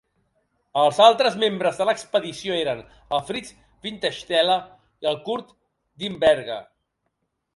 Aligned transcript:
Els 0.83 0.99
altres 1.07 1.35
membres 1.41 1.75
de 1.81 1.85
l'expedició 1.89 2.55
eren: 2.61 2.79
el 3.17 3.21
Fritz 3.27 3.53
Wintersteller 3.87 4.57
i 5.05 5.09
el 5.13 5.21
Kurt 5.29 5.55
Diemberger. 6.05 6.61